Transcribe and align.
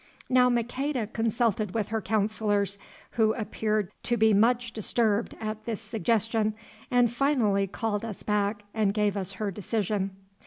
Now 0.29 0.49
Maqueda 0.49 1.05
consulted 1.05 1.75
with 1.75 1.89
her 1.89 2.01
councillors, 2.01 2.79
who 3.11 3.35
appeared 3.35 3.91
to 4.01 4.17
be 4.17 4.33
much 4.33 4.71
disturbed 4.73 5.35
at 5.39 5.65
this 5.65 5.79
suggestion, 5.79 6.55
and 6.89 7.13
finally 7.13 7.67
called 7.67 8.03
us 8.03 8.23
back 8.23 8.63
and 8.73 8.95
gave 8.95 9.15
us 9.15 9.33
her 9.33 9.51
decision. 9.51 10.09